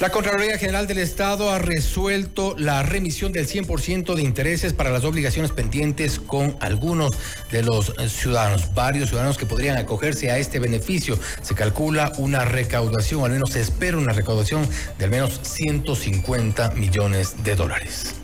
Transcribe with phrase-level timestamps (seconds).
[0.00, 5.04] La Contraloría General del Estado ha resuelto la remisión del 100% de intereses para las
[5.04, 7.10] obligaciones pendientes con algunos
[7.52, 11.18] de los ciudadanos, varios ciudadanos que podrían acogerse a este beneficio.
[11.42, 14.66] Se calcula una recaudación, al menos se espera una recaudación
[14.98, 18.14] de al menos 150 millones de dólares.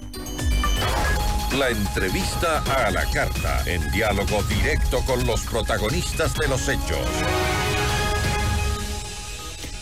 [1.59, 7.07] La entrevista a la carta, en diálogo directo con los protagonistas de los hechos.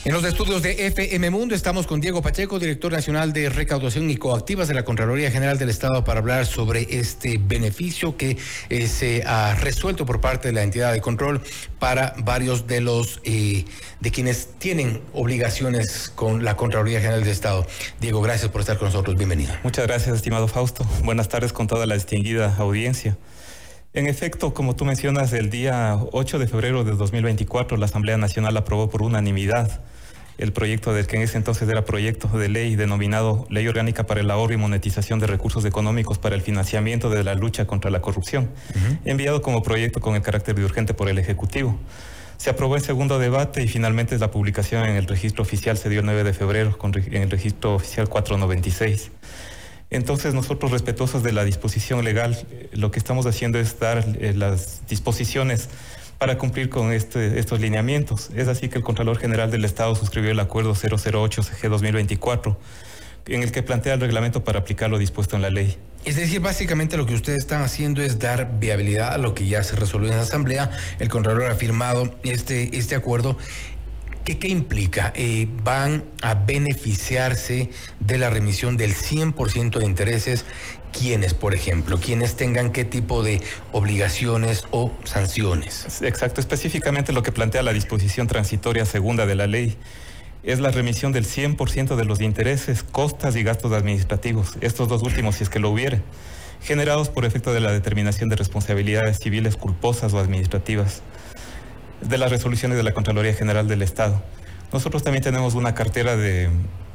[0.04, 4.16] En los estudios de FM Mundo estamos con Diego Pacheco, director nacional de recaudación y
[4.18, 8.36] coactivas de la Contraloría General del Estado, para hablar sobre este beneficio que
[8.68, 11.40] eh, se ha resuelto por parte de la entidad de control
[11.78, 13.64] para varios de los eh,
[14.00, 17.66] de quienes tienen obligaciones con la Contraloría General del Estado.
[17.98, 19.16] Diego, gracias por estar con nosotros.
[19.16, 19.54] Bienvenido.
[19.62, 20.84] Muchas gracias, estimado Fausto.
[21.02, 23.16] Buenas tardes con toda la distinguida audiencia.
[23.94, 28.54] En efecto, como tú mencionas, el día 8 de febrero de 2024 la Asamblea Nacional
[28.58, 29.80] aprobó por unanimidad
[30.38, 34.20] el proyecto del que en ese entonces era proyecto de ley denominado Ley Orgánica para
[34.20, 38.00] el Ahorro y Monetización de Recursos Económicos para el Financiamiento de la Lucha contra la
[38.00, 38.50] Corrupción,
[39.04, 41.78] enviado como proyecto con el carácter de urgente por el Ejecutivo.
[42.36, 46.00] Se aprobó el segundo debate y finalmente la publicación en el registro oficial se dio
[46.00, 49.10] el 9 de febrero en el registro oficial 496.
[49.90, 54.34] Entonces nosotros respetuosos de la disposición legal, eh, lo que estamos haciendo es dar eh,
[54.34, 55.68] las disposiciones
[56.18, 58.30] para cumplir con este, estos lineamientos.
[58.34, 62.58] Es así que el Contralor General del Estado suscribió el Acuerdo 008-CG 2024,
[63.26, 65.76] en el que plantea el reglamento para aplicar lo dispuesto en la ley.
[66.04, 69.62] Es decir, básicamente lo que ustedes están haciendo es dar viabilidad a lo que ya
[69.62, 70.70] se resolvió en la Asamblea.
[70.98, 73.38] El Contralor ha firmado este, este acuerdo
[74.24, 75.12] ¿Qué, ¿Qué, implica?
[75.14, 77.68] Eh, ¿Van a beneficiarse
[78.00, 80.44] de la remisión del 100% de intereses.
[80.92, 86.00] Quiénes, por ejemplo, quienes tengan qué tipo de obligaciones o sanciones.
[86.02, 89.76] Exacto, específicamente lo que plantea la disposición transitoria segunda de la ley
[90.44, 95.36] es la remisión del 100% de los intereses, costas y gastos administrativos, estos dos últimos
[95.36, 96.02] si es que lo hubiere,
[96.62, 101.02] generados por efecto de la determinación de responsabilidades civiles culposas o administrativas
[102.08, 104.22] de las resoluciones de la Contraloría General del Estado.
[104.74, 106.50] Nosotros también tenemos una cartera de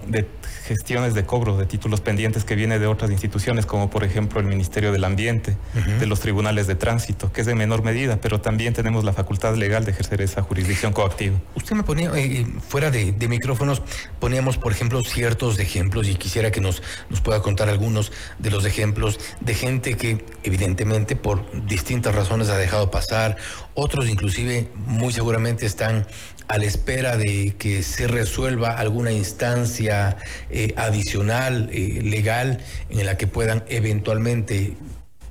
[0.10, 0.28] de
[0.66, 4.46] gestiones de cobro de títulos pendientes que viene de otras instituciones, como por ejemplo el
[4.46, 5.58] Ministerio del Ambiente,
[6.00, 9.56] de los tribunales de tránsito, que es de menor medida, pero también tenemos la facultad
[9.56, 11.38] legal de ejercer esa jurisdicción coactiva.
[11.56, 13.82] Usted me ponía, eh, eh, fuera de, micrófonos,
[14.20, 18.66] poníamos por ejemplo ciertos ejemplos y quisiera que nos, nos pueda contar algunos de los
[18.66, 23.38] ejemplos de gente que evidentemente por distintas razones ha dejado pasar,
[23.76, 26.08] otros inclusive muy seguramente están
[26.50, 30.18] a la espera de que se resuelva alguna instancia
[30.50, 34.74] eh, adicional, eh, legal, en la que puedan eventualmente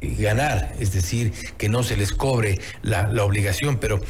[0.01, 4.01] eh, ganar, es decir, que no se les cobre la, obligación, pero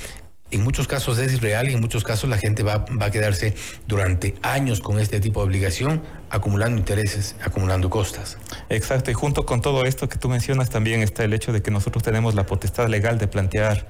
[0.50, 3.54] en muchos casos es real y en muchos casos la gente va, va, a quedarse
[3.86, 8.36] durante años con este tipo de obligación, acumulando intereses, acumulando costas.
[8.68, 11.70] Exacto, y junto con todo esto que tú mencionas también está el hecho de que
[11.70, 13.86] nosotros tenemos la potestad legal de plantear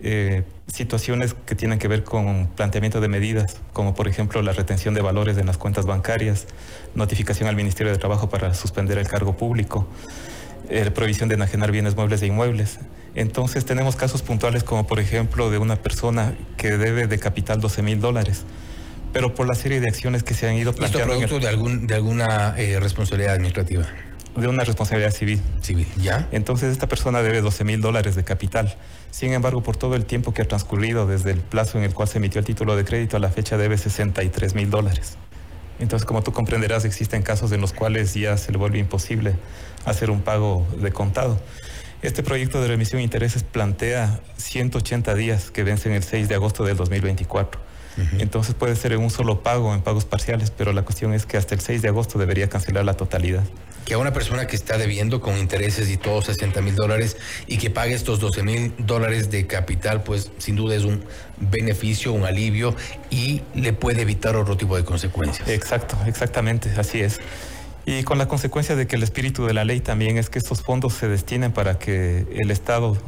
[0.00, 4.94] eh, situaciones que tienen que ver con planteamiento de medidas, como por ejemplo la retención
[4.94, 6.46] de valores en las cuentas bancarias,
[6.94, 9.88] notificación al Ministerio de Trabajo para suspender el cargo público,
[10.68, 12.78] eh, prohibición de enajenar bienes muebles e inmuebles.
[13.14, 17.82] Entonces tenemos casos puntuales como por ejemplo de una persona que debe de capital 12
[17.82, 18.44] mil dólares
[19.12, 21.14] pero por la serie de acciones que se han ido planteando.
[21.14, 23.86] ¿Esto producto de, algún, de alguna eh, responsabilidad administrativa?
[24.36, 25.40] De una responsabilidad civil.
[25.62, 26.28] Civil, ¿ya?
[26.30, 28.76] Entonces esta persona debe 12 mil dólares de capital.
[29.10, 32.08] Sin embargo, por todo el tiempo que ha transcurrido desde el plazo en el cual
[32.08, 35.16] se emitió el título de crédito a la fecha debe 63 mil dólares.
[35.80, 39.34] Entonces, como tú comprenderás, existen casos en los cuales ya se le vuelve imposible
[39.84, 41.40] hacer un pago de contado.
[42.02, 46.64] Este proyecto de remisión de intereses plantea 180 días que vencen el 6 de agosto
[46.64, 47.67] del 2024.
[48.18, 51.36] Entonces puede ser en un solo pago, en pagos parciales, pero la cuestión es que
[51.36, 53.44] hasta el 6 de agosto debería cancelar la totalidad.
[53.84, 57.16] Que a una persona que está debiendo con intereses y todo 60 mil dólares
[57.46, 61.04] y que pague estos 12 mil dólares de capital, pues sin duda es un
[61.38, 62.76] beneficio, un alivio
[63.10, 65.48] y le puede evitar otro tipo de consecuencias.
[65.48, 67.18] Exacto, exactamente, así es.
[67.86, 70.60] Y con la consecuencia de que el espíritu de la ley también es que estos
[70.60, 72.98] fondos se destinen para que el Estado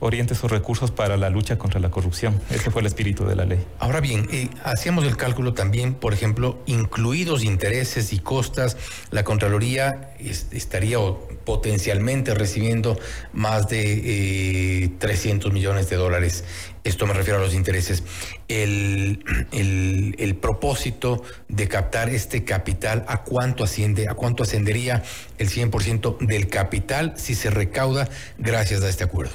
[0.00, 2.40] oriente sus recursos para la lucha contra la corrupción.
[2.50, 3.64] Ese fue el espíritu de la ley.
[3.78, 8.76] Ahora bien, eh, hacíamos el cálculo también, por ejemplo, incluidos intereses y costas,
[9.10, 10.98] la Contraloría estaría
[11.44, 12.98] potencialmente recibiendo
[13.32, 16.44] más de 300 eh, millones de dólares.
[16.84, 18.02] Esto me refiero a los intereses.
[18.48, 24.08] El, el, propósito de captar este capital, ¿a cuánto asciende?
[24.08, 25.02] ¿A cuánto ascendería
[25.38, 28.08] el 100% del capital si se recauda
[28.38, 29.32] gracias a este acuerdo?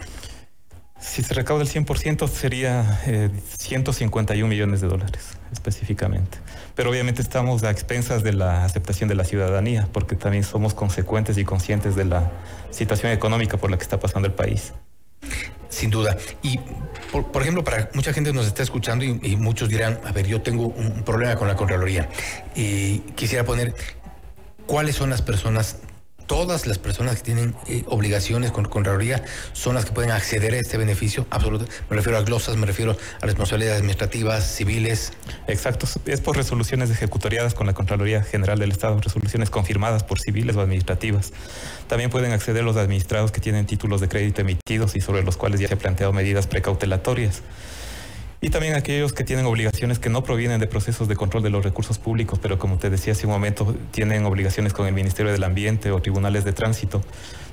[1.01, 3.01] Si se recauda el 100% sería
[3.57, 6.37] 151 millones de dólares específicamente.
[6.75, 11.37] Pero obviamente estamos a expensas de la aceptación de la ciudadanía, porque también somos consecuentes
[11.37, 12.31] y conscientes de la
[12.69, 14.73] situación económica por la que está pasando el país.
[15.69, 16.17] Sin duda.
[16.43, 16.59] Y,
[17.11, 20.67] por, ejemplo, para mucha gente nos está escuchando y, muchos dirán, a ver, yo tengo
[20.67, 22.09] un problema con la Contraloría.
[22.55, 23.73] Y quisiera poner
[24.65, 25.77] cuáles son las personas
[26.31, 30.59] todas las personas que tienen eh, obligaciones con Contraloría son las que pueden acceder a
[30.59, 31.65] este beneficio absoluto.
[31.89, 35.11] Me refiero a glosas, me refiero a responsabilidades administrativas, civiles.
[35.47, 40.55] Exacto, es por resoluciones ejecutoriadas con la Contraloría General del Estado, resoluciones confirmadas por civiles
[40.55, 41.33] o administrativas.
[41.89, 45.59] También pueden acceder los administrados que tienen títulos de crédito emitidos y sobre los cuales
[45.59, 47.41] ya se han planteado medidas precautelatorias
[48.41, 51.63] y también aquellos que tienen obligaciones que no provienen de procesos de control de los
[51.63, 55.43] recursos públicos, pero como te decía hace un momento, tienen obligaciones con el Ministerio del
[55.43, 57.03] Ambiente o tribunales de tránsito,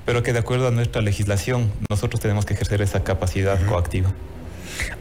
[0.07, 4.15] pero que de acuerdo a nuestra legislación nosotros tenemos que ejercer esa capacidad coactiva.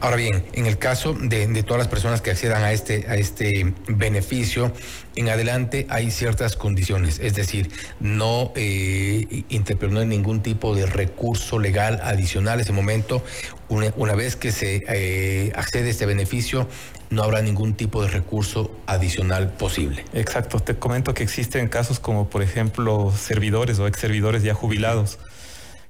[0.00, 3.74] Ahora bien, en el caso de, todas las personas que accedan a este, a este
[3.88, 4.72] beneficio,
[5.16, 7.70] en adelante hay ciertas condiciones, es decir,
[8.00, 13.24] no eh, interponer ningún tipo de recurso legal adicional en ese momento.
[13.68, 16.68] Una, vez que se eh, accede a este beneficio,
[17.10, 20.04] no habrá ningún tipo de recurso adicional posible.
[20.12, 25.18] Exacto, te comento que existen casos como, por ejemplo, servidores o ex servidores ya jubilados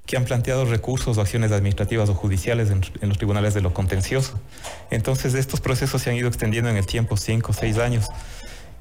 [0.09, 4.39] que han planteado recursos o acciones administrativas o judiciales en, los tribunales de lo contencioso.
[4.89, 8.07] Entonces, estos procesos se han ido extendiendo en el tiempo, cinco, seis años.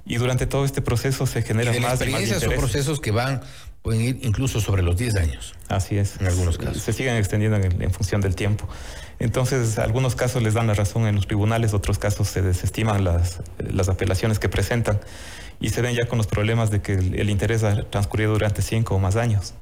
[0.07, 3.43] Y durante todo este proceso se generan más experiencias o procesos que van,
[3.83, 5.55] pueden ir incluso sobre los 10 años.
[5.69, 6.19] Así es.
[6.19, 6.83] En algunos casos.
[6.83, 8.67] Se siguen extendiendo en, función del tiempo.
[9.19, 13.43] Entonces, algunos casos les dan la razón en los tribunales, otros casos se desestiman las,
[13.59, 14.99] las apelaciones que presentan
[15.61, 18.63] y se ven ya con los problemas de que el, el interés ha transcurrido durante
[18.63, 19.53] cinco o más años.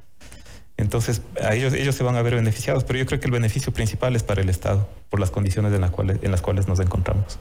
[0.77, 3.73] Entonces, a ellos, ellos se van a ver beneficiados, pero yo creo que el beneficio
[3.73, 6.79] principal es para el Estado, por las condiciones en, las cuales, en las cuales nos
[6.79, 7.39] encontramos.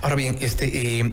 [0.00, 0.70] Ahora bien, este,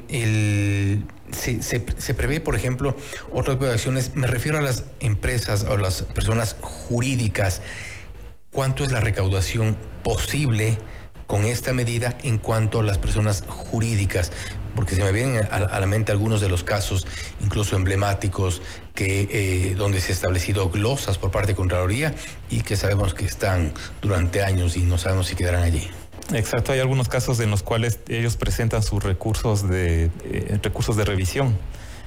[0.09, 1.01] eh,
[1.31, 2.95] se, se, prevé, por ejemplo,
[3.31, 7.61] otras acciones, me refiero a las empresas o las personas jurídicas,
[8.51, 10.77] ¿cuánto es la recaudación posible
[11.27, 14.31] con esta medida en cuanto a las personas jurídicas?
[14.75, 17.05] Porque se me vienen a, la mente algunos de los casos,
[17.41, 18.61] incluso emblemáticos,
[18.95, 22.13] que eh, donde se ha establecido glosas por parte de Contraloría
[22.49, 25.89] y que sabemos que están durante años y no sabemos si quedarán allí.
[26.33, 31.05] Exacto, hay algunos casos en los cuales ellos presentan sus recursos de eh, recursos de
[31.05, 31.57] revisión.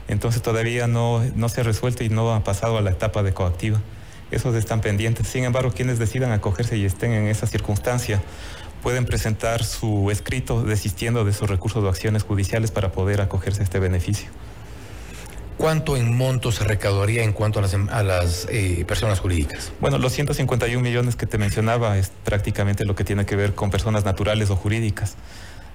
[0.08, 3.32] Entonces todavía no, no se ha resuelto y no ha pasado a la etapa de
[3.32, 3.80] coactiva.
[4.30, 5.26] Esos están pendientes.
[5.28, 8.22] Sin embargo, quienes decidan acogerse y estén en esa circunstancia
[8.82, 13.64] pueden presentar su escrito desistiendo de sus recursos o acciones judiciales para poder acogerse a
[13.64, 14.28] este beneficio.
[15.56, 19.72] ¿Cuánto en monto se recaudaría en cuanto a las, a las eh, personas jurídicas?
[19.80, 23.70] Bueno, los 151 millones que te mencionaba es prácticamente lo que tiene que ver con
[23.70, 25.14] personas naturales o jurídicas.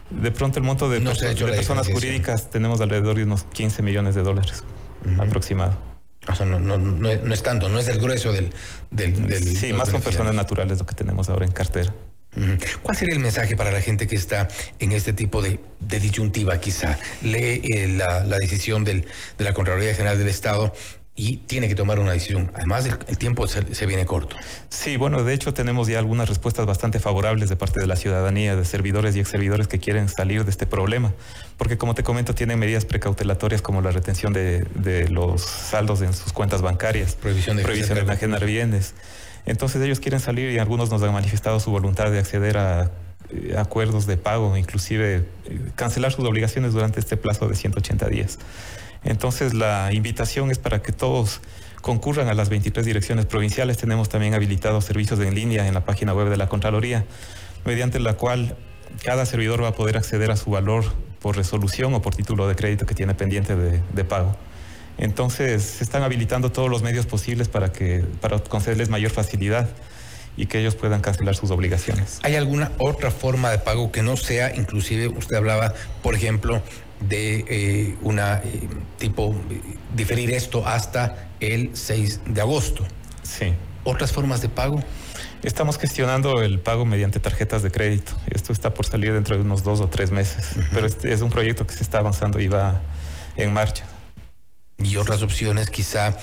[0.10, 4.63] De pronto el monto de, personas jurídicas tenemos alrededor de unos 15 millones de dólares
[5.19, 5.77] aproximado.
[6.30, 8.51] O sea, no, no, no, es tanto, no es el grueso del...
[8.92, 11.94] del, sí, más con personas naturales lo que tenemos ahora en cartera.
[12.81, 14.48] ¿Cuál sería el mensaje para la gente que está
[14.80, 16.98] en este tipo de, disyuntiva quizá?
[17.22, 19.06] Lee eh, la, decisión de
[19.38, 20.74] la Contraloría General del Estado
[21.19, 22.51] y tiene que tomar una decisión.
[22.54, 24.36] Además, el, tiempo se, viene corto.
[24.69, 28.56] Sí, bueno, de hecho tenemos ya algunas respuestas bastante favorables de parte de la ciudadanía,
[28.56, 31.13] de servidores y ex servidores que quieren salir de este problema,
[31.58, 36.34] porque como te comento, tienen medidas precautelatorias como la retención de, los saldos en sus
[36.34, 38.94] cuentas bancarias, prohibición de, prohibición de bienes.
[39.48, 42.92] Entonces ellos quieren salir y algunos nos han manifestado su voluntad de acceder a
[43.30, 48.39] eh, acuerdos de pago, inclusive eh, cancelar sus obligaciones durante este plazo de 180 días.
[49.06, 51.39] Entonces la invitación es para que todos
[51.82, 53.77] concurran a las 23 direcciones provinciales.
[53.77, 57.06] Tenemos también habilitados servicios en línea en la página web de la Contraloría,
[57.63, 58.58] mediante la cual
[59.04, 60.84] cada servidor va a poder acceder a su valor
[61.22, 64.36] por resolución o por título de crédito que tiene pendiente de pago.
[64.98, 69.70] Entonces se están habilitando todos los medios posibles para, que, para concederles mayor facilidad
[70.36, 72.20] y que ellos puedan cancelar sus obligaciones.
[72.24, 76.62] ¿Hay alguna otra forma de pago que no sea, inclusive usted hablaba, por ejemplo,
[77.00, 79.36] de eh, una eh, tipo,
[79.96, 82.86] diferir esto hasta el 6 de agosto?
[83.24, 83.54] Sí.
[83.84, 84.84] ¿Otras formas de pago?
[85.44, 88.13] Estamos gestionando el pago mediante tarjetas de crédito.
[88.27, 91.30] Esto está por salir dentro de unos dos o tres meses, pero este es un
[91.30, 92.82] proyecto que se está avanzando y va
[93.38, 93.86] en marcha
[94.79, 96.15] y otras opciones, quizá,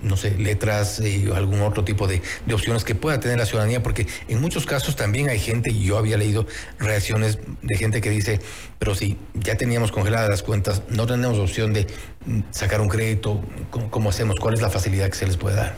[0.00, 2.22] no sé, letras y eh, algún otro tipo de,
[2.52, 5.98] opciones que pueda tener la ciudadanía, porque en muchos casos también hay gente, y yo
[5.98, 6.46] había leído
[6.78, 8.40] reacciones de gente que dice,
[8.78, 11.86] pero si ya teníamos congeladas las cuentas, no tenemos opción de
[12.24, 14.36] mm, sacar un crédito, ¿cómo, hacemos?
[14.40, 15.74] ¿Cuál es la facilidad que se les puede dar?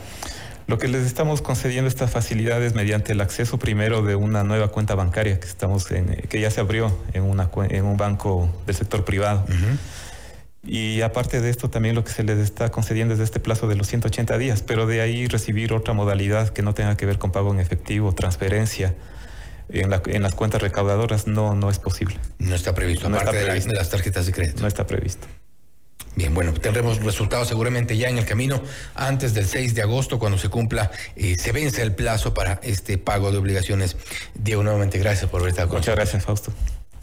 [0.67, 4.95] Lo que les estamos concediendo estas facilidades mediante el acceso primero de una nueva cuenta
[4.95, 9.45] bancaria que estamos que ya se abrió en, una, en un banco del sector privado.
[10.65, 13.75] Y aparte de esto, también lo que se les está concediendo es este plazo de
[13.75, 17.31] los 180 días, pero de ahí recibir otra modalidad que no tenga que ver con
[17.31, 18.95] pago en efectivo, transferencia.
[19.69, 22.17] En, las cuentas recaudadoras no, no es posible.
[22.39, 23.71] No está previsto, no aparte está previsto.
[23.71, 24.61] de las tarjetas de crédito.
[24.61, 25.27] No está previsto.
[26.15, 28.61] Bien, bueno, tendremos resultados seguramente ya en el camino
[28.93, 32.97] antes del 6 de agosto, cuando se cumpla, eh, se vence el plazo para este
[32.97, 33.97] pago de obligaciones.
[34.33, 35.97] Diego, nuevamente gracias por haber estado con nosotros.
[35.97, 36.53] Muchas gracias, Fausto.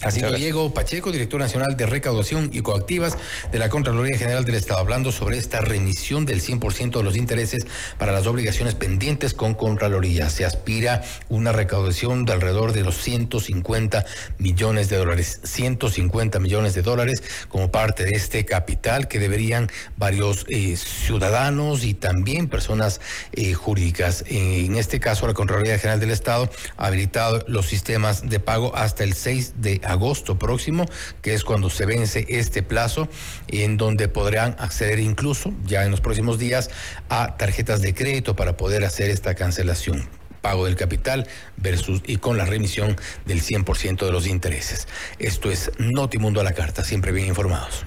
[0.02, 3.16] Así Diego Pacheco, director nacional de recaudación y coactivas
[3.52, 7.66] de la Contraloría General del Estado, hablando sobre esta remisión del 100% de los intereses
[7.98, 10.28] para las obligaciones pendientes con Contraloría.
[10.28, 14.04] Se aspira una recaudación de alrededor de los 150
[14.38, 15.40] millones de dólares.
[15.44, 21.94] 150 millones de dólares como parte de este capital que deberían varios eh, ciudadanos y
[21.94, 23.00] también personas
[23.34, 24.24] eh, jurídicas.
[24.26, 29.04] En este caso, la Contraloría General del Estado ha habilitado los sistemas de pago hasta
[29.04, 30.86] el 6 de agosto agosto próximo,
[31.22, 33.08] que es cuando se vence este plazo,
[33.48, 36.70] en donde podrán acceder incluso ya en los próximos días
[37.08, 40.08] a tarjetas de crédito para poder hacer esta cancelación
[40.42, 44.88] pago del capital versus y con la remisión del 100% de los intereses.
[45.18, 47.84] Esto es Notimundo a la carta, siempre bien informados.